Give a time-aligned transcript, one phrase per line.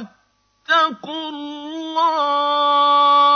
[0.00, 3.33] واتقوا الله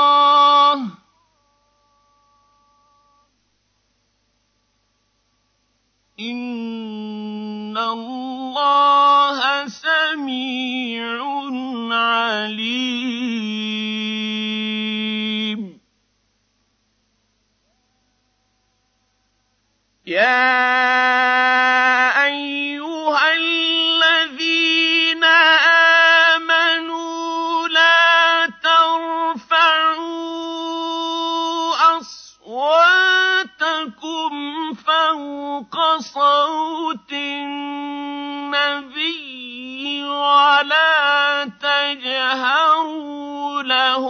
[32.59, 34.33] أصواتكم
[34.75, 44.09] فوق صوت النبي ولا تجهروا له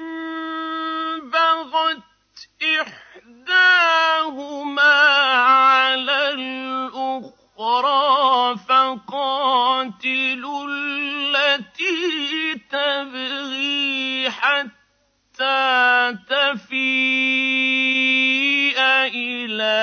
[1.22, 4.93] بغت إحداهما
[5.34, 19.77] على الأخرى الأخرى فقاتلوا التي تبغي حتى تفيء إلى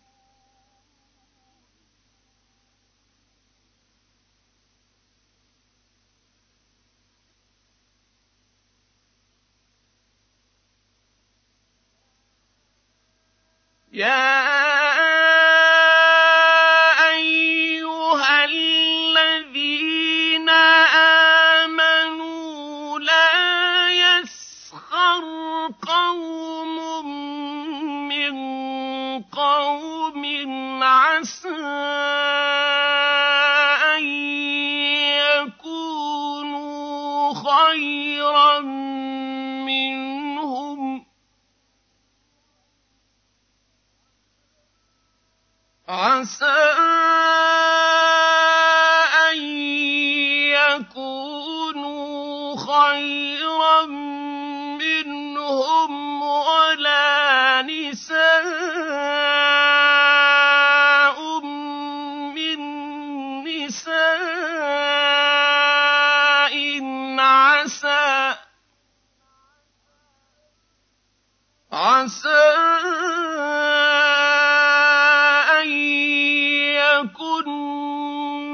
[13.92, 14.36] يا
[37.50, 38.59] خيرا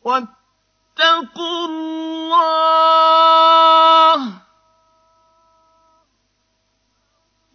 [0.02, 4.40] وَاتَّقُوا اللَّهَ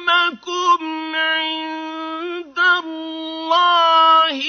[0.10, 0.84] إنكم
[1.16, 4.44] عند الله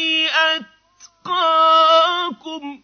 [1.27, 2.83] أتقاكم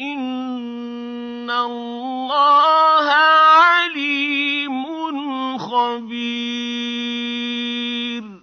[0.00, 5.18] إن الله عليم
[5.58, 8.42] خبير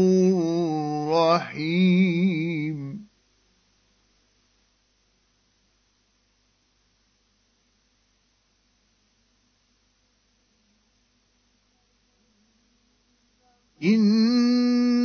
[1.12, 2.43] رحيم